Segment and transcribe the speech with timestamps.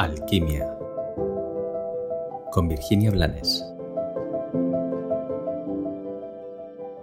[0.00, 0.66] Alquimia
[2.52, 3.62] con Virginia Blanes.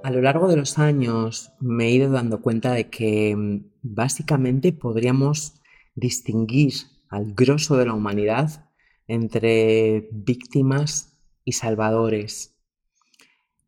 [0.04, 4.74] A lo largo de los años me he ido dando cuenta de que mm, básicamente
[4.74, 5.62] podríamos
[5.94, 6.74] distinguir
[7.08, 8.68] al grosso de la humanidad
[9.08, 12.58] entre víctimas y salvadores.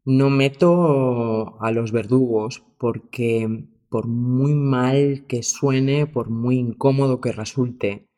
[0.05, 7.31] No meto a los verdugos porque por muy mal que suene, por muy incómodo que
[7.31, 8.08] resulte,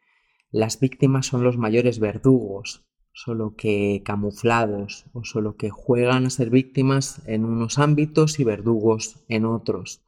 [0.52, 6.50] las víctimas son los mayores verdugos, solo que camuflados o solo que juegan a ser
[6.50, 10.04] víctimas en unos ámbitos y verdugos en otros.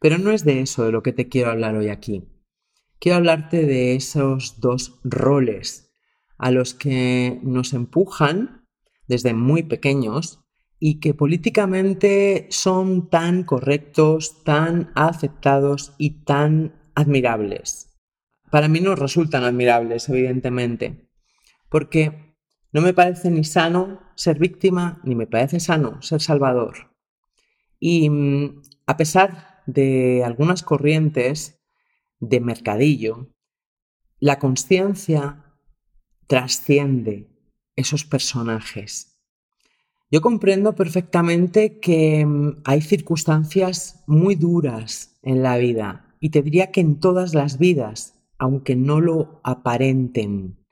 [0.00, 2.28] Pero no es de eso de lo que te quiero hablar hoy aquí.
[3.00, 5.92] Quiero hablarte de esos dos roles
[6.36, 8.66] a los que nos empujan
[9.08, 10.44] desde muy pequeños
[10.78, 17.87] y que políticamente son tan correctos, tan aceptados y tan admirables
[18.50, 21.08] para mí no resultan admirables, evidentemente,
[21.68, 22.36] porque
[22.72, 26.94] no me parece ni sano ser víctima, ni me parece sano ser salvador.
[27.78, 31.60] Y mm, a pesar de algunas corrientes
[32.20, 33.28] de mercadillo,
[34.18, 35.44] la conciencia
[36.26, 37.28] trasciende
[37.76, 39.18] esos personajes.
[40.10, 46.70] Yo comprendo perfectamente que mm, hay circunstancias muy duras en la vida y te diría
[46.72, 50.64] que en todas las vidas aunque no lo aparenten.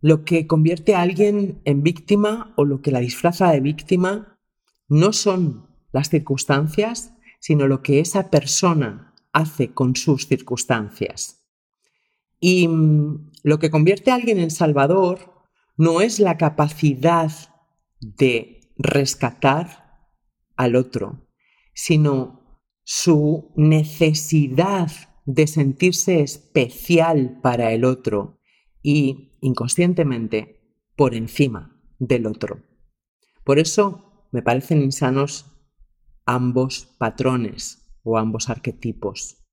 [0.00, 4.38] Lo que convierte a alguien en víctima o lo que la disfraza de víctima
[4.88, 11.44] no son las circunstancias, sino lo que esa persona hace con sus circunstancias.
[12.40, 15.34] Y mm, lo que convierte a alguien en salvador
[15.76, 17.32] no es la capacidad
[18.00, 20.08] de rescatar
[20.56, 21.28] al otro,
[21.74, 24.90] sino su necesidad
[25.28, 28.40] de sentirse especial para el otro
[28.82, 30.58] y inconscientemente
[30.96, 32.62] por encima del otro.
[33.44, 35.44] Por eso me parecen insanos
[36.24, 39.44] ambos patrones o ambos arquetipos.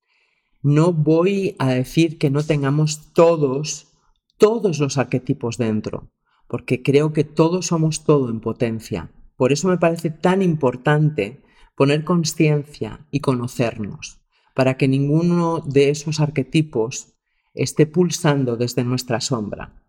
[0.63, 3.91] No voy a decir que no tengamos todos,
[4.37, 6.09] todos los arquetipos dentro,
[6.47, 9.11] porque creo que todos somos todo en potencia.
[9.35, 11.43] Por eso me parece tan importante
[11.75, 14.24] poner conciencia y conocernos
[14.55, 17.13] para que ninguno de esos arquetipos
[17.53, 19.83] esté pulsando desde nuestra sombra.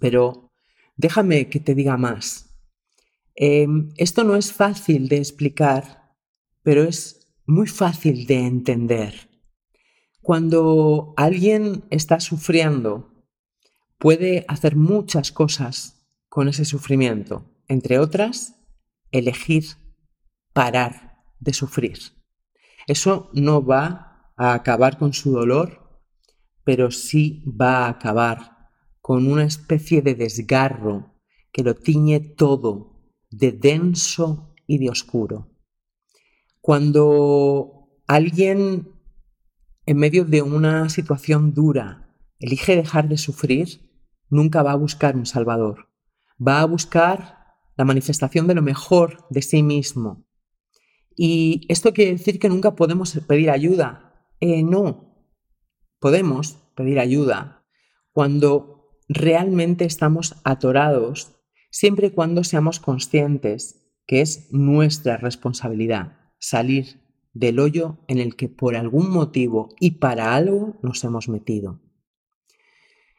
[0.00, 0.50] Pero
[0.96, 2.56] déjame que te diga más.
[3.34, 6.14] Em, esto no es fácil de explicar,
[6.62, 9.28] pero es muy fácil de entender.
[10.22, 13.24] Cuando alguien está sufriendo,
[13.98, 18.56] puede hacer muchas cosas con ese sufrimiento, entre otras,
[19.12, 19.64] elegir
[20.52, 22.17] parar de sufrir.
[22.88, 26.02] Eso no va a acabar con su dolor,
[26.64, 28.70] pero sí va a acabar
[29.02, 31.14] con una especie de desgarro
[31.52, 35.50] que lo tiñe todo de denso y de oscuro.
[36.62, 38.88] Cuando alguien
[39.84, 45.26] en medio de una situación dura elige dejar de sufrir, nunca va a buscar un
[45.26, 45.90] salvador.
[46.40, 47.38] Va a buscar
[47.76, 50.27] la manifestación de lo mejor de sí mismo,
[51.20, 54.30] y esto quiere decir que nunca podemos pedir ayuda.
[54.38, 55.16] Eh, no,
[55.98, 57.66] podemos pedir ayuda
[58.12, 61.34] cuando realmente estamos atorados,
[61.72, 67.02] siempre y cuando seamos conscientes que es nuestra responsabilidad salir
[67.32, 71.80] del hoyo en el que por algún motivo y para algo nos hemos metido.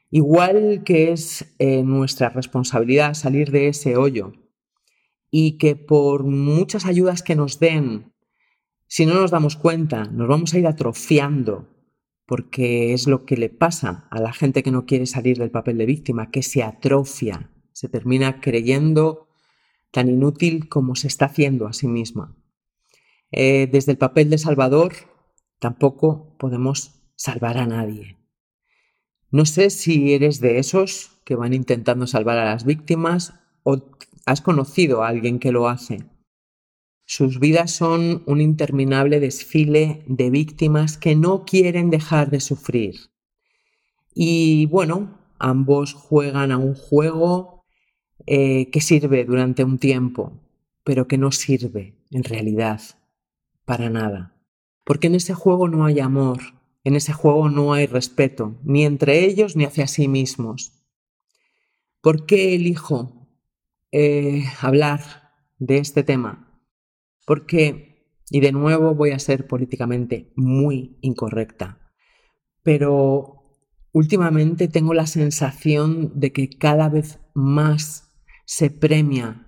[0.10, 4.31] Igual que es eh, nuestra responsabilidad salir de ese hoyo
[5.32, 8.14] y que por muchas ayudas que nos den,
[8.88, 11.68] si no nos damos cuenta, nos vamos a ir atrofiando,
[12.26, 15.78] porque es lo que le pasa a la gente que no quiere salir del papel
[15.78, 19.28] de víctima, que se atrofia, se termina creyendo
[19.92, 22.36] tan inútil como se está haciendo a sí misma.
[23.32, 24.94] Eh, desde el papel de Salvador
[25.60, 28.18] tampoco podemos salvar a nadie.
[29.32, 33.34] No sé si eres de esos que van intentando salvar a las víctimas
[33.64, 33.78] o
[34.30, 36.04] has conocido a alguien que lo hace.
[37.06, 42.96] Sus vidas son un interminable desfile de víctimas que no quieren dejar de sufrir.
[44.14, 47.66] Y bueno, ambos juegan a un juego
[48.28, 50.40] eh, que sirve durante un tiempo,
[50.84, 52.82] pero que no sirve en realidad
[53.66, 54.36] para nada.
[54.84, 56.40] Porque en ese juego no hay amor,
[56.84, 60.74] en ese juego no hay respeto, ni entre ellos ni hacia sí mismos.
[62.02, 63.19] ¿Por qué elijo
[63.91, 65.01] eh, hablar
[65.57, 66.62] de este tema,
[67.25, 71.91] porque, y de nuevo voy a ser políticamente muy incorrecta,
[72.62, 73.57] pero
[73.91, 78.15] últimamente tengo la sensación de que cada vez más
[78.45, 79.47] se premia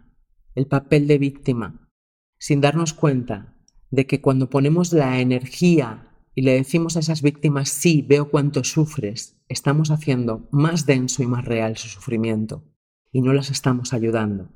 [0.56, 1.92] el papel de víctima,
[2.40, 3.56] sin darnos cuenta
[3.92, 8.64] de que cuando ponemos la energía y le decimos a esas víctimas, sí, veo cuánto
[8.64, 12.71] sufres, estamos haciendo más denso y más real su sufrimiento
[13.12, 14.50] y no las estamos ayudando.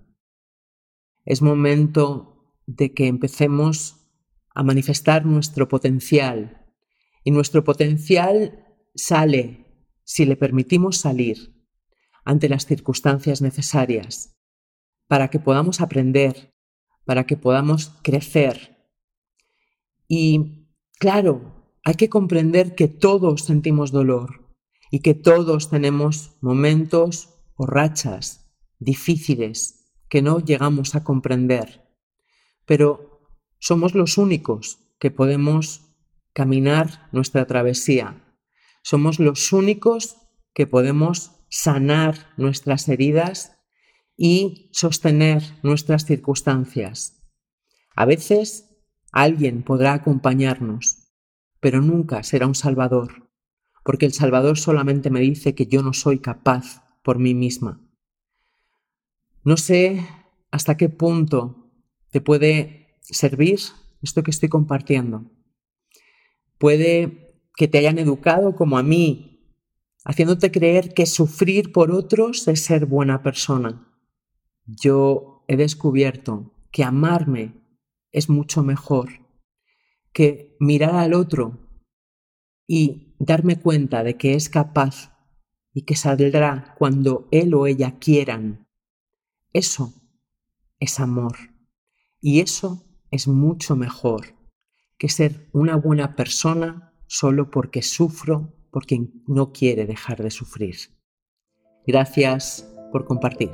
[1.25, 4.07] Es momento de que empecemos
[4.53, 6.65] a manifestar nuestro potencial
[7.23, 8.65] y nuestro potencial
[8.95, 9.65] sale
[10.03, 11.67] si le permitimos salir
[12.23, 14.35] ante las circunstancias necesarias
[15.07, 16.53] para que podamos aprender,
[17.03, 18.77] para que podamos crecer.
[20.07, 20.69] Y
[20.99, 24.55] claro, hay que comprender que todos sentimos dolor
[24.89, 28.44] y que todos tenemos momentos o rachas
[28.79, 31.83] difíciles que no llegamos a comprender.
[32.65, 33.21] Pero
[33.59, 35.81] somos los únicos que podemos
[36.33, 38.21] caminar nuestra travesía.
[38.83, 40.17] Somos los únicos
[40.53, 43.57] que podemos sanar nuestras heridas
[44.17, 47.21] y sostener nuestras circunstancias.
[47.95, 48.69] A veces
[49.11, 51.13] alguien podrá acompañarnos,
[51.59, 53.29] pero nunca será un salvador,
[53.83, 57.84] porque el salvador solamente me dice que yo no soy capaz por mí misma.
[59.45, 60.05] No sé
[60.51, 61.71] hasta qué punto
[62.11, 63.59] te puede servir
[64.01, 65.31] esto que estoy compartiendo.
[66.57, 69.55] Puede que te hayan educado como a mí,
[70.03, 73.95] haciéndote creer que sufrir por otros es ser buena persona
[74.65, 77.53] yo he descubierto que amarme
[78.11, 79.09] es mucho mejor
[80.11, 81.59] que mirar al otro
[82.67, 85.11] y darme cuenta de que es capaz
[85.73, 88.64] y que saldrá cuando él o ella quieran.
[89.55, 89.93] Eso
[90.81, 91.37] es amor.
[92.19, 94.35] Y eso es mucho mejor
[94.97, 100.75] que ser una buena persona solo porque sufro, porque no quiere dejar de sufrir.
[101.87, 103.51] Gracias por compartir.